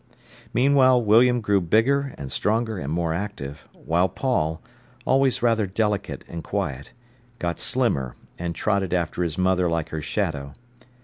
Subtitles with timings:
[0.51, 4.59] Meanwhile William grew bigger and stronger and more active, while Paul,
[5.05, 6.91] always rather delicate and quiet,
[7.37, 10.55] got slimmer, and trotted after his mother like her shadow.